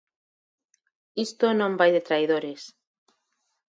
Isto 1.25 1.47
non 1.59 1.71
vai 1.79 1.91
de 1.95 2.05
traidores. 2.07 2.61